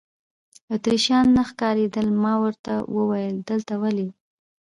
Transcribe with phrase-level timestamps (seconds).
[0.73, 4.07] اتریشیان نه ښکارېدل، ما ورته وویل: دلته ولې.